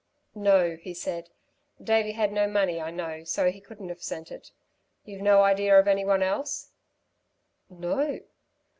"No," 0.33 0.77
he 0.77 0.95
said, 0.95 1.29
"Davey 1.79 2.13
had 2.13 2.31
no 2.31 2.47
money, 2.47 2.81
I 2.81 2.89
know, 2.89 3.23
so 3.23 3.51
he 3.51 3.61
couldn't 3.61 3.89
have 3.89 4.01
sent 4.01 4.31
it. 4.31 4.49
You've 5.05 5.21
no 5.21 5.43
idea 5.43 5.77
of 5.77 5.87
any 5.87 6.05
one 6.05 6.23
else?" 6.23 6.71
"No." 7.69 8.21